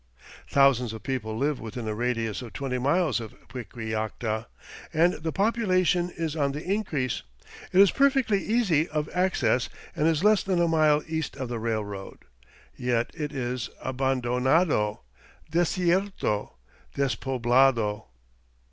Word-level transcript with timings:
Thousands 0.47 0.93
of 0.93 1.03
people 1.03 1.37
live 1.37 1.59
within 1.59 1.87
a 1.87 1.93
radius 1.93 2.41
of 2.41 2.53
twenty 2.53 2.79
miles 2.79 3.19
of 3.19 3.35
Piquillacta, 3.49 4.47
and 4.91 5.13
the 5.13 5.31
population 5.31 6.11
is 6.17 6.35
on 6.35 6.53
the 6.53 6.63
increase. 6.63 7.21
It 7.71 7.79
is 7.79 7.91
perfectly 7.91 8.43
easy 8.43 8.89
of 8.89 9.07
access 9.13 9.69
and 9.95 10.07
is 10.07 10.23
less 10.23 10.41
than 10.41 10.59
a 10.59 10.67
mile 10.67 11.03
east 11.07 11.37
of 11.37 11.49
the 11.49 11.59
railroad. 11.59 12.25
Yet 12.75 13.11
it 13.13 13.31
is 13.31 13.69
"abandonado 13.83 15.01
desierto 15.51 16.53
despoblado"! 16.95 18.05